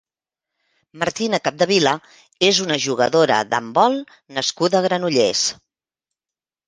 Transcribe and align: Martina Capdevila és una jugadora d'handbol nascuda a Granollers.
Martina 1.01 1.39
Capdevila 1.47 1.93
és 2.49 2.61
una 2.65 2.77
jugadora 2.87 3.37
d'handbol 3.51 3.99
nascuda 4.39 4.81
a 4.81 4.83
Granollers. 4.87 5.45